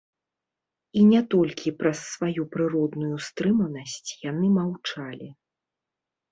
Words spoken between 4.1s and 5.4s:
яны маўчалі.